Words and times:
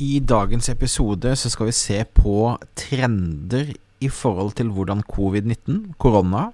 I 0.00 0.16
dagens 0.24 0.70
episode 0.72 1.34
så 1.36 1.50
skal 1.52 1.68
vi 1.68 1.72
se 1.76 1.98
på 2.16 2.56
trender 2.72 3.74
i 4.00 4.08
forhold 4.08 4.54
til 4.56 4.70
hvordan 4.72 5.02
covid-19, 5.04 5.92
korona, 6.00 6.46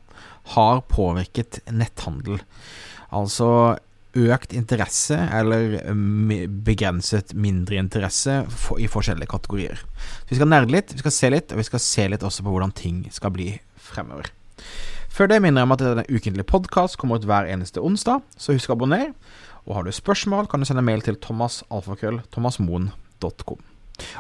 har 0.57 0.81
påvirket 0.91 1.61
netthandel. 1.71 2.41
Altså 3.15 3.77
økt 4.17 4.51
interesse 4.57 5.15
eller 5.15 5.79
begrenset 6.67 7.35
mindre 7.39 7.79
interesse 7.79 8.41
i 8.83 8.91
forskjellige 8.91 9.31
kategorier. 9.31 9.79
Så 9.79 10.33
vi 10.33 10.41
skal 10.41 10.51
nerde 10.51 10.75
litt, 10.75 10.91
vi 10.91 11.05
skal 11.05 11.15
se 11.15 11.31
litt, 11.31 11.55
og 11.55 11.63
vi 11.63 11.69
skal 11.71 11.87
se 11.87 12.11
litt 12.11 12.27
også 12.27 12.43
på 12.43 12.51
hvordan 12.51 12.75
ting 12.75 13.07
skal 13.15 13.31
bli 13.31 13.61
fremover. 13.79 14.27
Før 15.07 15.31
det 15.31 15.39
minner 15.45 15.63
jeg 15.63 15.71
om 15.71 15.77
at 15.79 15.87
denne 15.87 16.09
ukentlige 16.11 16.51
podkast 16.51 16.99
kommer 16.99 17.23
ut 17.23 17.31
hver 17.31 17.47
eneste 17.47 17.79
onsdag, 17.79 18.27
så 18.35 18.59
husk 18.59 18.75
å 18.75 18.75
abonnere. 18.75 19.15
Og 19.71 19.79
har 19.79 19.87
du 19.87 19.95
spørsmål, 19.95 20.51
kan 20.51 20.59
du 20.59 20.67
sende 20.67 20.83
mail 20.83 21.07
til 21.07 21.15
thomasalfakrøll.thomasmoen.com. 23.21 23.59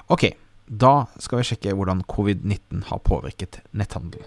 Ok, 0.08 0.30
da 0.66 1.06
skal 1.20 1.40
vi 1.40 1.46
sjekke 1.50 1.74
hvordan 1.76 2.02
covid-19 2.08 2.86
har 2.88 2.98
påvirket 3.04 3.60
netthandel. 3.72 4.24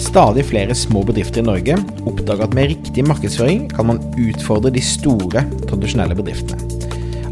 Stadig 0.00 0.42
flere 0.48 0.74
små 0.74 1.04
bedrifter 1.06 1.42
i 1.42 1.46
Norge 1.46 1.76
oppdager 2.08 2.46
at 2.46 2.54
med 2.56 2.70
riktig 2.72 3.04
markedsføring 3.06 3.68
kan 3.70 3.86
man 3.90 4.00
utfordre 4.18 4.72
de 4.74 4.82
store, 4.82 5.44
tradisjonelle 5.68 6.16
bedriftene. 6.18 6.66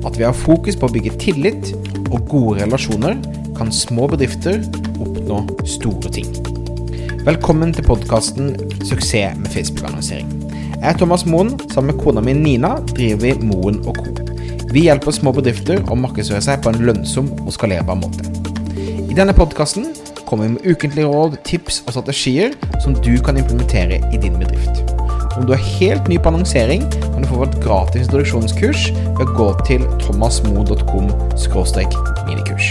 At 0.06 0.19
vi 0.19 0.27
har 0.27 0.36
fokus 0.36 0.77
på 0.78 0.86
å 0.86 0.92
bygge 0.95 1.16
tillit 1.19 1.72
og 2.12 2.28
gode 2.30 2.60
relasjoner, 2.62 3.19
kan 3.58 3.72
små 3.74 4.06
bedrifter 4.12 4.60
oppnå 5.02 5.42
store 5.66 6.12
ting. 6.14 6.30
Velkommen 7.27 7.74
til 7.74 7.84
podkasten 7.84 8.55
'Suksess 8.84 9.34
med 9.36 9.50
Facebook-annonsering'. 9.50 10.47
Jeg 10.78 10.95
Thomas 11.00 11.24
Moen. 11.27 11.56
Sammen 11.73 11.91
med 11.91 11.98
kona 12.05 12.23
mi 12.23 12.32
Nina 12.38 12.77
driver 12.92 13.24
vi 13.24 13.46
Moen 13.48 13.80
Co. 13.82 14.12
Vi 14.70 14.84
hjelper 14.84 15.14
små 15.16 15.32
bedrifter 15.34 15.80
å 15.91 15.96
markedsføre 15.98 16.42
seg 16.45 16.60
på 16.62 16.70
en 16.70 16.84
lønnsom 16.86 17.33
og 17.42 17.50
skalerbar 17.56 17.98
måte. 17.98 18.22
I 18.78 19.17
denne 19.17 19.34
podkasten 19.34 19.89
kommer 20.28 20.47
vi 20.47 20.52
med 20.55 20.69
ukentlige 20.69 21.08
råd, 21.08 21.39
tips 21.48 21.80
og 21.86 21.97
strategier 21.97 22.55
som 22.84 22.94
du 22.94 23.17
kan 23.25 23.41
implementere 23.41 23.98
i 24.12 24.20
din 24.22 24.39
bedrift. 24.39 24.84
Om 25.39 25.48
du 25.48 25.55
er 25.56 25.67
helt 25.80 26.06
ny 26.11 26.20
på 26.20 26.30
annonsering, 26.30 26.86
kan 27.00 27.24
du 27.24 27.30
få 27.30 27.41
vårt 27.42 27.58
gratis 27.64 28.06
introduksjonskurs 28.06 28.91
ved 29.19 29.24
å 29.27 29.34
gå 29.34 29.48
til 29.67 29.89
thomasmo.com 30.05 31.11
minikurs. 32.28 32.70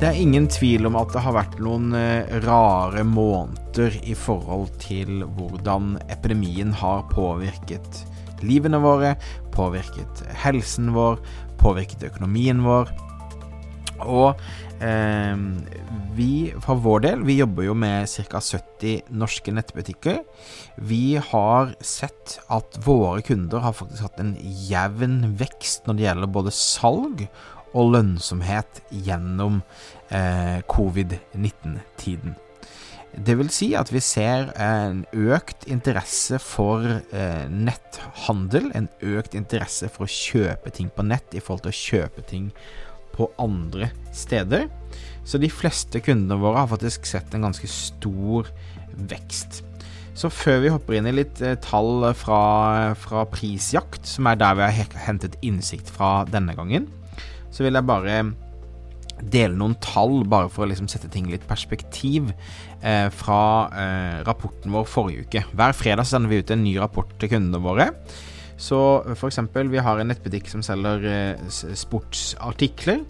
Det 0.00 0.12
er 0.12 0.20
ingen 0.20 0.48
tvil 0.48 0.88
om 0.88 1.00
at 1.00 1.12
det 1.16 1.24
har 1.24 1.36
vært 1.36 1.58
noen 1.60 1.92
eh, 1.96 2.38
rare 2.44 3.04
måneder 3.04 3.59
i 3.78 4.14
forhold 4.18 4.72
til 4.82 5.22
hvordan 5.36 5.98
epidemien 6.10 6.72
har 6.74 7.04
påvirket 7.12 8.02
livene 8.42 8.80
våre, 8.82 9.14
påvirket 9.54 10.24
helsen 10.42 10.90
vår, 10.96 11.20
påvirket 11.60 12.02
økonomien 12.08 12.64
vår. 12.64 12.90
Og 14.00 14.40
eh, 14.80 15.36
vi, 16.16 16.30
for 16.64 16.80
vår 16.80 17.04
del, 17.04 17.24
vi 17.28 17.36
jobber 17.38 17.68
jo 17.68 17.76
med 17.76 18.08
ca. 18.08 18.40
70 18.40 19.12
norske 19.12 19.52
nettbutikker. 19.52 20.22
Vi 20.80 21.20
har 21.30 21.74
sett 21.84 22.38
at 22.48 22.80
våre 22.86 23.22
kunder 23.22 23.60
har 23.60 23.76
faktisk 23.76 24.08
hatt 24.08 24.20
en 24.24 24.34
jevn 24.40 25.36
vekst 25.40 25.86
når 25.86 25.98
det 25.98 26.08
gjelder 26.08 26.36
både 26.40 26.56
salg 26.56 27.26
og 27.70 27.92
lønnsomhet 27.94 28.80
gjennom 28.90 29.60
eh, 30.08 30.58
covid-19-tiden. 30.66 32.34
Det 33.10 33.34
vil 33.40 33.50
si 33.50 33.72
at 33.74 33.90
vi 33.90 34.00
ser 34.04 34.52
en 34.60 35.02
økt 35.10 35.66
interesse 35.70 36.38
for 36.42 36.84
eh, 36.86 37.46
netthandel, 37.50 38.70
en 38.78 38.86
økt 39.02 39.34
interesse 39.38 39.90
for 39.90 40.06
å 40.06 40.12
kjøpe 40.14 40.70
ting 40.74 40.92
på 40.94 41.04
nett 41.06 41.34
i 41.34 41.42
forhold 41.42 41.64
til 41.66 41.72
å 41.72 41.80
kjøpe 41.80 42.24
ting 42.30 42.50
på 43.16 43.26
andre 43.42 43.90
steder. 44.14 44.68
Så 45.26 45.40
de 45.42 45.50
fleste 45.50 46.00
kundene 46.04 46.38
våre 46.40 46.62
har 46.62 46.70
faktisk 46.70 47.08
sett 47.08 47.34
en 47.34 47.48
ganske 47.48 47.68
stor 47.70 48.48
vekst. 49.10 49.64
Så 50.14 50.30
før 50.30 50.62
vi 50.62 50.72
hopper 50.72 50.98
inn 50.98 51.08
i 51.10 51.16
litt 51.16 51.42
eh, 51.42 51.58
tall 51.64 52.06
fra, 52.18 52.94
fra 53.00 53.24
prisjakt, 53.32 54.06
som 54.06 54.30
er 54.30 54.38
der 54.38 54.54
vi 54.58 54.68
har 54.68 54.96
hentet 55.08 55.38
innsikt 55.42 55.90
fra 55.90 56.20
denne 56.30 56.54
gangen, 56.58 56.86
så 57.50 57.66
vil 57.66 57.74
jeg 57.74 57.90
bare 57.90 58.20
dele 59.22 59.56
noen 59.58 59.76
tall, 59.82 60.22
bare 60.28 60.50
for 60.52 60.64
å 60.64 60.70
liksom 60.70 60.88
sette 60.90 61.10
ting 61.12 61.28
litt 61.30 61.46
perspektiv, 61.48 62.32
eh, 62.80 63.08
fra 63.12 63.42
eh, 63.70 64.18
rapporten 64.26 64.72
vår 64.74 64.88
forrige 64.88 65.26
uke. 65.26 65.44
Hver 65.52 65.76
fredag 65.76 66.08
sender 66.08 66.32
vi 66.32 66.40
ut 66.40 66.52
en 66.52 66.64
ny 66.64 66.76
rapport 66.80 67.10
til 67.20 67.32
kundene 67.32 67.62
våre. 67.64 67.90
Så 68.60 68.78
f.eks. 69.14 69.40
vi 69.72 69.80
har 69.80 70.00
en 70.00 70.10
nettbutikk 70.12 70.50
som 70.52 70.64
selger 70.64 71.06
eh, 71.08 71.44
sportsartikler. 71.50 73.04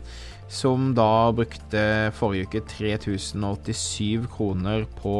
Som 0.50 0.90
da 0.98 1.30
brukte 1.30 2.10
forrige 2.18 2.48
uke 2.48 2.64
3087 2.72 4.26
kroner 4.32 4.82
på 4.98 5.14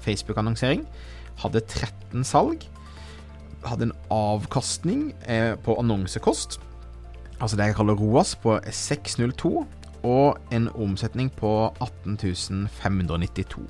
Facebook-annonsering. 0.00 0.86
Hadde 1.42 1.60
13 1.60 2.24
salg. 2.24 2.64
Hadde 3.66 3.90
en 3.90 3.96
avkastning 4.08 5.10
eh, 5.28 5.52
på 5.60 5.76
annonsekost 5.76 6.60
altså 7.40 7.56
det 7.56 7.70
jeg 7.70 7.76
kaller 7.78 7.98
ROAS, 7.98 8.34
på 8.36 8.58
602 8.70 9.64
og 10.06 10.38
en 10.54 10.68
omsetning 10.74 11.30
på 11.36 11.74
18.592. 11.80 13.66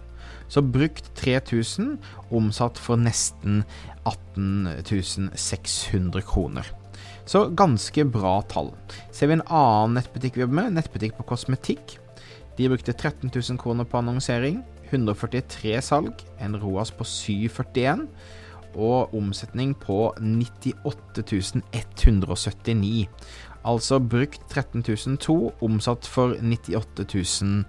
Så 0.50 0.62
brukt 0.62 1.14
3000, 1.18 1.98
omsatt 2.34 2.78
for 2.78 2.96
nesten 2.98 3.64
18.600 4.08 6.20
kroner. 6.26 6.66
Så 7.26 7.50
ganske 7.54 8.04
bra 8.10 8.42
tall. 8.50 8.72
Ser 9.14 9.26
vi 9.30 9.34
en 9.38 9.46
annen 9.46 9.94
nettbutikk 10.00 10.36
vi 10.36 10.40
jobber 10.44 10.58
med, 10.62 10.72
nettbutikk 10.74 11.12
på 11.18 11.28
kosmetikk. 11.30 11.86
De 12.58 12.68
brukte 12.68 12.92
13 12.92 13.30
000 13.30 13.58
kroner 13.60 13.84
på 13.86 13.98
annonsering, 14.00 14.56
143 14.90 15.82
salg, 15.86 16.14
en 16.42 16.56
ROAS 16.58 16.90
på 16.90 17.04
741 17.06 18.08
og 18.74 19.14
omsetning 19.16 19.74
på 19.78 20.14
98 20.18 21.62
179. 21.72 23.06
Altså 23.64 23.98
brukt 24.00 24.40
13.002, 24.52 25.52
omsatt 25.60 26.06
for 26.08 26.34
98.002. 26.40 27.64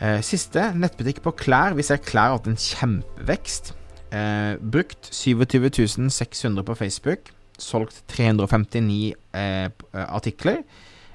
Eh, 0.00 0.22
siste, 0.24 0.72
nettbutikk 0.74 1.22
på 1.22 1.30
klær. 1.36 1.74
Vi 1.76 1.82
ser 1.86 1.96
klær 2.02 2.32
har 2.32 2.38
hatt 2.38 2.48
en 2.50 2.58
kjempevekst. 2.58 3.74
Eh, 4.10 4.56
brukt 4.58 5.10
27.600 5.12 6.62
på 6.66 6.74
Facebook. 6.74 7.30
Solgt 7.60 8.02
359 8.08 9.14
eh, 9.36 9.68
artikler. 9.92 10.64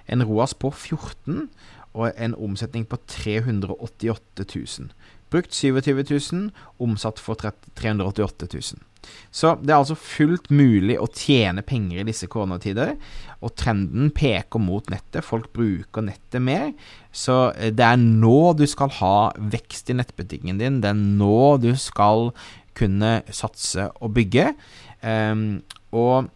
En 0.07 0.23
ROAS 0.23 0.53
på 0.53 0.69
14 0.69 1.49
og 1.95 2.11
en 2.19 2.35
omsetning 2.35 2.85
på 2.89 2.99
388 3.07 4.45
000. 4.45 4.91
Brukt 5.33 5.55
27 5.55 6.03
000, 6.03 6.49
omsatt 6.83 7.21
for 7.23 7.39
388 7.39 8.51
000. 8.51 8.83
Så 9.33 9.53
det 9.61 9.73
er 9.73 9.79
altså 9.79 9.97
fullt 9.99 10.49
mulig 10.53 10.97
å 11.01 11.07
tjene 11.13 11.63
penger 11.65 12.01
i 12.01 12.07
disse 12.07 12.29
koronatider, 12.31 12.95
og 13.45 13.53
trenden 13.59 14.11
peker 14.15 14.61
mot 14.61 14.87
nettet. 14.91 15.25
Folk 15.25 15.51
bruker 15.53 16.05
nettet 16.05 16.41
mer. 16.41 16.71
Så 17.13 17.51
eh, 17.53 17.73
det 17.75 17.85
er 17.85 18.01
nå 18.01 18.53
du 18.57 18.65
skal 18.69 18.93
ha 18.99 19.17
vekst 19.37 19.91
i 19.91 19.97
nettbutikken 19.99 20.61
din. 20.61 20.81
Det 20.83 20.91
er 20.91 20.97
nå 20.97 21.57
du 21.61 21.73
skal 21.79 22.31
kunne 22.75 23.19
satse 23.31 23.89
og 24.03 24.15
bygge. 24.17 24.49
Um, 25.05 25.61
og 25.95 26.31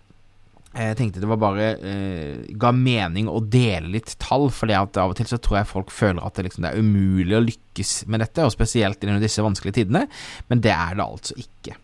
jeg 0.70 0.98
tenkte 1.00 1.22
det 1.24 1.30
var 1.32 1.40
bare 1.42 1.70
eh, 1.82 2.50
ga 2.62 2.70
mening 2.76 3.30
å 3.32 3.40
dele 3.42 3.90
litt 3.96 4.14
tall, 4.22 4.52
for 4.54 4.70
av 4.70 4.92
og 5.02 5.16
til 5.18 5.30
så 5.32 5.40
tror 5.42 5.60
jeg 5.60 5.72
folk 5.72 5.94
føler 5.94 6.22
at 6.22 6.38
det, 6.38 6.46
liksom, 6.46 6.66
det 6.66 6.74
er 6.74 6.84
umulig 6.84 7.38
å 7.38 7.46
lykkes 7.46 7.94
med 8.12 8.22
dette, 8.22 8.46
og 8.46 8.54
spesielt 8.54 9.02
i 9.02 9.16
disse 9.24 9.46
vanskelige 9.46 9.82
tidene, 9.82 10.06
men 10.52 10.62
det 10.62 10.76
er 10.76 11.00
det 11.00 11.08
altså 11.08 11.40
ikke. 11.42 11.80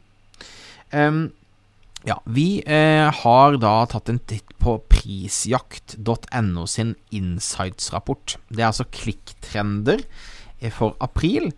Um, 0.94 1.26
ja, 2.06 2.20
vi 2.30 2.62
eh, 2.62 3.10
har 3.24 3.58
da 3.58 3.74
tatt 3.90 4.12
en 4.14 4.22
titt 4.30 4.54
på 4.62 4.78
prisjakt.no 4.94 6.68
sin 6.70 6.94
insights-rapport. 7.10 8.38
Det 8.54 8.62
er 8.62 8.70
altså 8.70 8.86
klikktrender 8.94 10.06
for 10.74 10.94
april. 11.04 11.50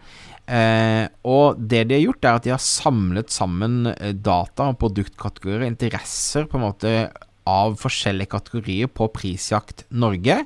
Eh, 0.47 1.05
og 1.27 1.59
det 1.59 1.83
de 1.89 1.97
har 1.97 2.05
gjort, 2.05 2.23
er 2.23 2.39
at 2.39 2.47
de 2.47 2.55
har 2.55 2.63
samlet 2.63 3.31
sammen 3.33 3.91
eh, 3.91 4.13
data 4.15 4.69
og 4.71 4.79
produktkategorier, 4.79 5.67
interesser 5.67 6.47
på 6.47 6.59
en 6.59 6.67
måte 6.69 6.93
av 7.47 7.75
forskjellige 7.79 8.31
kategorier 8.31 8.91
på 8.91 9.09
Prisjakt 9.11 9.83
Norge. 9.91 10.39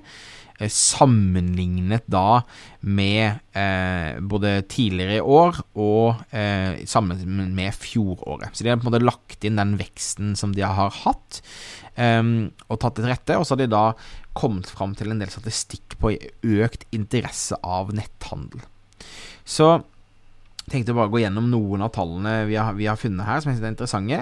Eh, 0.58 0.72
sammenlignet 0.74 2.08
da 2.10 2.42
med 2.82 3.42
eh, 3.58 4.18
både 4.26 4.56
tidligere 4.74 5.20
i 5.20 5.28
år 5.38 5.62
og 5.78 6.34
eh, 6.34 6.82
sammenlignet 6.90 7.54
med 7.62 7.78
fjoråret. 7.78 8.58
Så 8.58 8.66
de 8.66 8.74
har 8.74 8.82
på 8.82 8.88
en 8.88 8.92
måte 8.92 9.06
lagt 9.06 9.46
inn 9.46 9.62
den 9.62 9.78
veksten 9.82 10.34
som 10.40 10.58
de 10.58 10.66
har 10.66 10.94
hatt, 11.04 11.44
eh, 11.94 12.26
og 12.70 12.82
tatt 12.82 12.98
det 12.98 13.06
til 13.06 13.14
rette. 13.14 13.38
Og 13.38 13.46
så 13.46 13.54
har 13.54 13.64
de 13.64 13.72
da 13.74 13.86
kommet 14.38 14.70
fram 14.74 14.98
til 14.98 15.14
en 15.14 15.22
del 15.22 15.30
statistikk 15.30 15.98
på 16.02 16.16
økt 16.58 16.90
interesse 16.90 17.58
av 17.62 17.94
netthandel. 17.94 18.66
Så 19.46 19.68
jeg 19.76 20.74
tenkte 20.76 20.96
bare 20.96 21.10
å 21.10 21.14
gå 21.14 21.24
gjennom 21.24 21.50
noen 21.52 21.84
av 21.84 21.92
tallene 21.96 22.46
vi 22.50 22.56
har, 22.60 22.76
vi 22.78 22.88
har 22.90 23.00
funnet 23.00 23.28
her, 23.28 23.42
som 23.42 23.52
jeg 23.52 23.60
synes 23.60 23.68
er 23.68 23.74
interessante. 23.76 24.20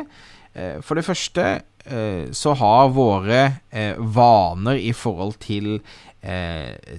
Eh, 0.57 0.81
for 0.81 0.97
det 0.97 1.05
første 1.05 1.43
eh, 1.85 2.25
så 2.35 2.53
har 2.57 2.93
våre 2.95 3.41
eh, 3.69 3.95
vaner 3.99 4.79
i 4.81 4.93
forhold 4.95 5.37
til 5.43 5.79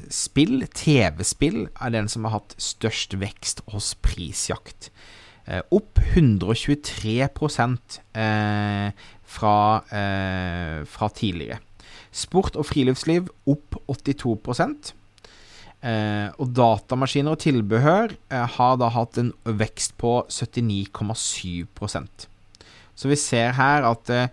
spill, 0.09 0.65
TV-spill, 0.73 1.67
er 1.77 1.91
den 1.93 2.07
som 2.09 2.25
har 2.25 2.39
hatt 2.39 2.55
størst 2.57 3.21
vekst 3.21 3.61
hos 3.69 3.93
Prisjakt. 4.01 4.89
opp 5.69 6.01
123% 6.17 8.01
fra, 9.21 9.57
fra 10.89 11.09
tidligere. 11.13 11.61
Sport 12.17 12.57
og 12.57 12.65
friluftsliv 12.71 13.29
opp 13.45 13.77
82 13.93 14.41
Eh, 15.81 16.29
og 16.37 16.51
datamaskiner 16.53 17.33
og 17.33 17.41
tilbehør 17.41 18.13
eh, 18.13 18.57
har 18.57 18.75
da 18.77 18.91
hatt 18.93 19.17
en 19.17 19.31
vekst 19.49 19.95
på 19.97 20.19
79,7% 20.29 22.27
Så 22.93 23.09
vi 23.09 23.17
ser 23.17 23.55
her 23.57 23.87
at 23.89 24.13
eh, 24.13 24.29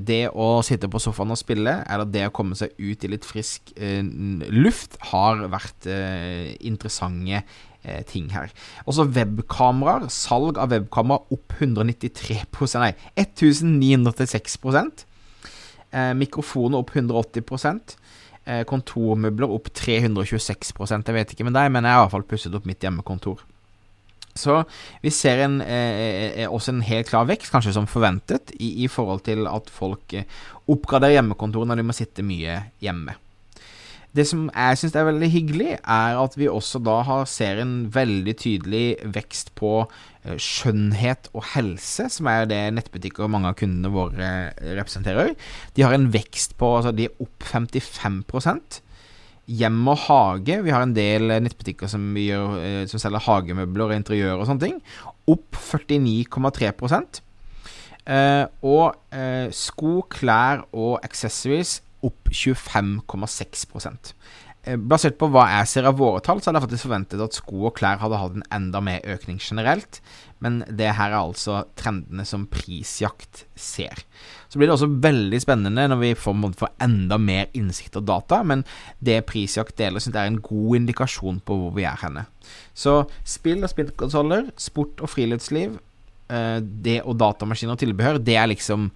det 0.00 0.30
å 0.32 0.62
sitte 0.64 0.88
på 0.88 1.02
sofaen 1.04 1.34
og 1.34 1.36
spille, 1.36 1.74
eller 1.84 2.08
det 2.08 2.24
å 2.30 2.32
komme 2.32 2.56
seg 2.56 2.72
ut 2.80 3.04
i 3.04 3.10
litt 3.12 3.28
frisk 3.28 3.68
eh, 3.76 4.00
luft, 4.48 4.96
har 5.12 5.44
vært 5.52 5.90
eh, 5.92 6.56
interessante 6.64 7.42
eh, 7.84 8.00
ting 8.08 8.32
her. 8.32 8.48
Også 8.88 9.04
webkameraer. 9.12 10.08
Salg 10.08 10.56
av 10.56 10.72
webkamera 10.72 11.20
opp 11.36 11.52
193% 11.60 12.80
Nei, 12.80 12.94
1986 13.20 14.56
eh, 15.92 16.12
Mikrofoner 16.16 16.80
opp 16.80 16.96
180 16.96 17.44
Eh, 17.44 18.07
kontormøbler 18.68 19.50
opp 19.52 19.68
326 19.76 20.72
Jeg 20.72 21.16
vet 21.16 21.32
ikke 21.34 21.44
med 21.44 21.56
deg, 21.58 21.70
men 21.74 21.84
jeg 21.84 21.92
har 21.92 22.00
i 22.00 22.06
hvert 22.06 22.14
fall 22.16 22.28
pusset 22.30 22.54
opp 22.56 22.68
mitt 22.68 22.82
hjemmekontor. 22.84 23.42
Så 24.38 24.62
vi 25.02 25.10
ser 25.10 25.42
en, 25.44 25.60
eh, 25.60 26.42
eh, 26.44 26.48
også 26.48 26.72
en 26.72 26.84
helt 26.86 27.08
klar 27.10 27.26
vekst, 27.26 27.50
kanskje 27.52 27.74
som 27.74 27.88
forventet, 27.90 28.52
i, 28.58 28.84
i 28.84 28.88
forhold 28.90 29.24
til 29.26 29.48
at 29.50 29.70
folk 29.70 30.14
eh, 30.14 30.28
oppgraderer 30.70 31.18
hjemmekontoret 31.18 31.70
når 31.70 31.80
de 31.80 31.88
må 31.88 31.96
sitte 31.96 32.26
mye 32.26 32.60
hjemme. 32.84 33.16
Det 34.18 34.24
som 34.26 34.48
jeg 34.50 34.78
syns 34.80 34.96
er 34.98 35.06
veldig 35.06 35.28
hyggelig, 35.30 35.74
er 35.78 36.16
at 36.18 36.34
vi 36.34 36.48
også 36.50 36.80
da 36.82 36.96
har, 37.06 37.28
ser 37.30 37.60
en 37.62 37.74
veldig 37.94 38.34
tydelig 38.40 38.86
vekst 39.14 39.52
på 39.58 39.72
uh, 39.84 40.32
skjønnhet 40.42 41.30
og 41.38 41.46
helse, 41.52 42.08
som 42.10 42.26
er 42.32 42.48
det 42.50 42.58
nettbutikker 42.74 43.26
og 43.26 43.30
mange 43.36 43.52
av 43.52 43.58
kundene 43.60 43.92
våre 43.94 44.32
representerer. 44.80 45.36
De 45.76 45.86
har 45.86 45.94
en 45.94 46.08
vekst 46.10 46.56
på 46.58 46.72
altså 46.80 46.94
de 46.96 47.06
er 47.06 47.22
opp 47.22 47.46
55 47.46 48.82
Hjem 49.48 49.80
og 49.88 50.02
hage, 50.08 50.58
vi 50.60 50.72
har 50.74 50.82
en 50.84 50.92
del 50.92 51.30
nettbutikker 51.40 51.88
som, 51.88 52.02
gjør, 52.20 52.58
som 52.90 53.00
selger 53.00 53.22
hagemøbler 53.24 53.86
og 53.86 53.96
interiør 53.96 54.42
og 54.42 54.48
sånne 54.50 54.66
ting, 54.66 54.82
opp 55.30 55.56
49,3 55.56 56.74
uh, 58.10 58.44
Og 58.66 59.54
sko, 59.54 59.94
klær 60.10 60.66
og 60.74 60.98
accessories 61.06 61.78
opp 62.06 62.30
25,6 62.30 63.64
eh, 64.62 64.76
Basert 64.78 65.18
på 65.18 65.28
hva 65.32 65.46
jeg 65.56 65.70
ser 65.72 65.88
av 65.88 65.98
våre 65.98 66.22
tall, 66.24 66.40
så 66.40 66.50
hadde 66.50 66.60
jeg 66.60 66.66
faktisk 66.68 66.86
forventet 66.86 67.22
at 67.24 67.38
sko 67.38 67.68
og 67.68 67.74
klær 67.78 68.00
hadde 68.02 68.20
hatt 68.20 68.36
en 68.38 68.46
enda 68.54 68.82
mer 68.84 69.04
økning 69.08 69.40
generelt, 69.42 70.00
men 70.44 70.60
det 70.70 70.92
her 70.98 71.10
er 71.10 71.18
altså 71.18 71.64
trendene 71.78 72.24
som 72.28 72.46
prisjakt 72.50 73.44
ser. 73.58 74.04
Så 74.48 74.60
blir 74.60 74.70
det 74.70 74.76
også 74.76 74.90
veldig 75.02 75.40
spennende 75.42 75.88
når 75.90 76.00
vi 76.02 76.12
får, 76.18 76.38
får 76.60 76.72
enda 76.84 77.18
mer 77.20 77.50
innsikt 77.58 77.98
og 78.00 78.06
data, 78.08 78.40
men 78.46 78.62
det 79.04 79.24
prisjakt 79.28 79.76
deler, 79.80 80.02
syns 80.02 80.14
jeg 80.14 80.22
er 80.22 80.32
en 80.32 80.40
god 80.44 80.80
indikasjon 80.80 81.42
på 81.44 81.58
hvor 81.58 81.74
vi 81.76 81.88
er 81.88 81.98
henne. 82.04 82.28
Så 82.72 83.02
spill 83.26 83.66
og 83.66 83.72
spillkonsoller, 83.72 84.52
sport 84.60 85.02
og 85.02 85.10
friluftsliv, 85.10 85.76
eh, 86.30 86.58
det 86.62 87.00
og 87.02 87.18
datamaskiner 87.20 87.74
og 87.74 87.82
tilbehør, 87.82 88.22
det 88.22 88.38
er 88.38 88.52
liksom 88.54 88.92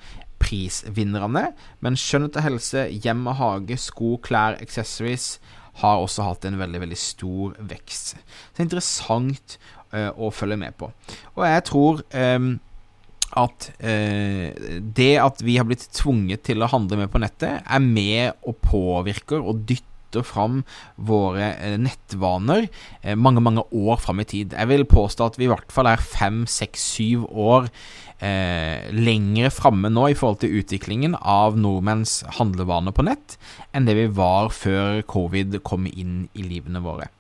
prisvinnerne, 0.52 1.48
men 1.80 1.98
skjønnhet 1.98 2.36
og 2.36 2.46
helse, 2.46 2.86
hjem 2.92 3.24
og 3.30 3.38
hage, 3.40 3.78
sko, 3.80 4.16
klær, 4.24 4.58
accessories 4.60 5.38
har 5.80 6.02
også 6.02 6.26
hatt 6.26 6.44
en 6.44 6.58
veldig, 6.60 6.82
veldig 6.82 6.98
stor 7.00 7.54
vekst. 7.70 8.12
Så 8.12 8.52
det 8.52 8.60
er 8.60 8.68
interessant 8.68 9.56
uh, 9.94 10.10
å 10.12 10.28
følge 10.34 10.60
med 10.60 10.76
på. 10.80 10.90
Og 11.38 11.46
jeg 11.48 11.64
tror 11.70 12.02
um, 12.12 12.50
at 13.40 13.70
uh, 13.80 14.48
det 14.98 15.14
at 15.22 15.40
vi 15.44 15.56
har 15.56 15.68
blitt 15.68 15.88
tvunget 15.96 16.44
til 16.50 16.60
å 16.60 16.68
handle 16.74 17.00
med 17.00 17.12
på 17.12 17.22
nettet, 17.22 17.64
er 17.64 17.86
med 17.86 18.44
og 18.44 18.60
påvirker 18.66 19.40
og 19.40 19.64
dytter 19.64 19.88
fram 20.20 20.60
våre 21.00 21.48
uh, 21.56 21.78
nettvaner 21.80 22.68
mange, 23.16 23.40
mange 23.40 23.64
år 23.72 23.96
fram 23.98 24.20
i 24.20 24.28
tid. 24.28 24.52
Jeg 24.52 24.68
vil 24.68 24.84
påstå 24.86 25.32
at 25.32 25.38
vi 25.40 25.48
i 25.48 25.50
hvert 25.50 25.72
fall 25.72 25.88
er 25.88 26.02
fem, 26.04 26.44
seks, 26.50 26.84
syv 26.92 27.24
år 27.32 27.70
eh, 28.22 28.90
lengre 28.94 29.50
framme 29.54 29.90
nå 29.92 30.08
i 30.10 30.18
forhold 30.18 30.42
til 30.42 30.60
utviklingen 30.60 31.16
av 31.18 31.58
nordmenns 31.60 32.20
handlevaner 32.38 32.94
på 32.94 33.06
nett 33.06 33.36
enn 33.72 33.88
det 33.88 33.96
vi 33.98 34.08
var 34.14 34.52
før 34.54 35.02
covid 35.08 35.60
kom 35.66 35.88
inn 35.90 36.26
i 36.34 36.46
livene 36.46 36.82
våre. 36.84 37.10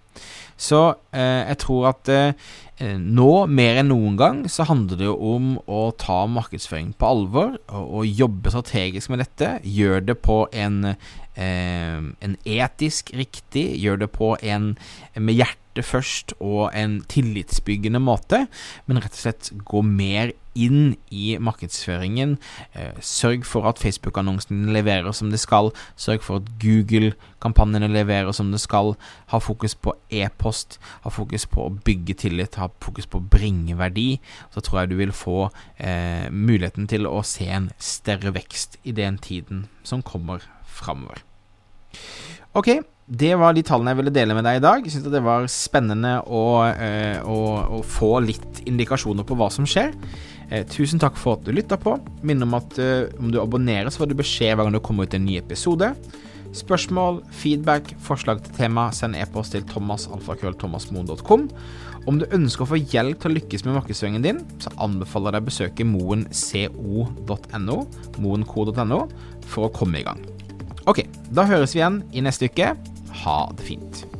Så 0.60 0.82
eh, 1.14 1.42
jeg 1.48 1.58
tror 1.62 1.88
at 1.90 2.10
eh, 2.12 2.34
nå, 2.82 3.30
mer 3.46 3.80
enn 3.80 3.90
noen 3.92 4.18
gang, 4.18 4.42
så 4.50 4.66
handler 4.68 5.00
det 5.00 5.08
jo 5.08 5.16
om 5.34 5.54
å 5.70 5.82
ta 5.98 6.22
markedsføring 6.30 6.92
på 6.98 7.10
alvor 7.14 7.56
og, 7.70 7.82
og 7.82 8.06
jobbe 8.22 8.52
strategisk 8.54 9.12
med 9.12 9.24
dette. 9.24 9.54
Gjør 9.66 10.04
det 10.10 10.18
på 10.24 10.44
en, 10.52 10.94
eh, 11.34 11.98
en 11.98 12.36
etisk 12.44 13.14
riktig, 13.18 13.66
gjør 13.82 14.04
det 14.04 14.12
på 14.14 14.34
en 14.42 14.74
med 15.14 15.38
hjertet 15.72 15.88
først 15.88 16.32
og 16.40 16.70
en 16.74 17.02
tillitsbyggende 17.08 18.00
måte, 18.00 18.46
men 18.86 19.00
rett 19.00 19.12
og 19.12 19.22
slett 19.22 19.52
gå 19.64 19.82
mer 19.82 20.32
inn 20.54 20.96
i 21.10 21.38
markedsføringen. 21.40 22.36
Eh, 22.74 23.00
sørg 23.00 23.46
for 23.46 23.64
at 23.66 23.78
Facebook-annonsene 23.78 24.70
leverer 24.72 25.12
som 25.12 25.30
det 25.30 25.40
skal. 25.40 25.72
Sørg 25.96 26.22
for 26.22 26.42
at 26.42 26.50
Google-kampanjene 26.60 27.88
leverer 27.88 28.32
som 28.32 28.52
det 28.52 28.60
skal. 28.60 28.94
Ha 29.32 29.38
fokus 29.38 29.74
på 29.74 29.94
e-post. 30.10 30.78
Ha 31.04 31.10
fokus 31.10 31.46
på 31.46 31.64
å 31.64 31.72
bygge 31.72 32.14
tillit. 32.14 32.60
Ha 32.60 32.68
fokus 32.80 33.06
på 33.06 33.18
å 33.18 33.28
bringe 33.32 33.78
verdi. 33.78 34.20
Så 34.52 34.60
tror 34.60 34.82
jeg 34.82 34.92
du 34.92 34.96
vil 35.00 35.12
få 35.12 35.50
eh, 35.78 36.28
muligheten 36.28 36.86
til 36.86 37.06
å 37.08 37.22
se 37.24 37.48
en 37.48 37.72
større 37.78 38.34
vekst 38.36 38.76
i 38.84 38.92
den 38.92 39.16
tiden 39.18 39.68
som 39.82 40.02
kommer 40.02 40.44
framover. 40.68 41.24
Ok, 42.52 42.82
det 43.12 43.34
var 43.36 43.52
de 43.52 43.64
tallene 43.66 43.92
jeg 43.92 43.98
ville 44.00 44.14
dele 44.14 44.34
med 44.36 44.46
deg 44.46 44.58
i 44.58 44.64
dag. 44.64 44.84
Jeg 44.86 44.94
syns 44.94 45.10
det 45.12 45.20
var 45.24 45.44
spennende 45.52 46.14
å, 46.24 46.42
eh, 46.70 47.18
å, 47.20 47.38
å, 47.76 47.80
få 47.84 48.14
litt 48.24 48.62
indikasjoner 48.64 49.26
på 49.28 49.36
hva 49.36 49.50
som 49.52 49.66
skjer. 49.68 49.92
Eh, 50.48 50.64
tusen 50.68 51.00
takk 51.02 51.18
for 51.20 51.36
at 51.36 51.44
du 51.44 51.52
lytta 51.52 51.76
på. 51.80 51.98
Minn 52.24 52.44
om 52.46 52.56
at 52.56 52.78
eh, 52.80 53.10
om 53.20 53.28
du 53.32 53.40
abonnerer, 53.42 53.90
så 53.92 54.00
får 54.02 54.12
du 54.12 54.16
beskjed 54.22 54.54
hver 54.54 54.64
gang 54.64 54.76
det 54.78 54.84
kommer 54.86 55.04
ut 55.04 55.16
en 55.18 55.26
ny 55.28 55.36
episode. 55.42 55.92
Spørsmål, 56.56 57.20
feedback, 57.36 57.92
forslag 58.04 58.40
til 58.46 58.56
tema, 58.56 58.86
send 58.96 59.16
e-post 59.20 59.56
til 59.56 59.64
thomasalfakrøllthomasmoen.com. 59.72 61.46
Om 62.08 62.18
du 62.18 62.26
ønsker 62.32 62.64
å 62.64 62.70
få 62.72 62.80
hjelp 62.80 63.20
til 63.20 63.30
å 63.30 63.36
lykkes 63.36 63.66
med 63.66 63.76
markedsføringen 63.76 64.24
din, 64.24 64.40
så 64.60 64.72
anbefaler 64.80 65.28
jeg 65.28 65.36
deg 65.36 65.44
å 65.44 65.50
besøke 65.50 65.88
moenco.no, 65.88 67.78
moenco.no, 68.24 69.02
for 69.52 69.68
å 69.68 69.72
komme 69.76 70.00
i 70.00 70.06
gang. 70.08 70.24
Ok, 70.88 71.04
da 71.30 71.44
høres 71.46 71.76
vi 71.76 71.80
igjen 71.82 72.02
i 72.10 72.24
neste 72.24 72.48
uke. 72.50 72.72
Ha 73.12 73.52
det 73.56 73.62
fint. 73.62 74.11